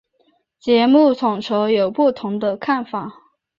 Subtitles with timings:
[0.57, 3.11] 节目统筹有不同的看法。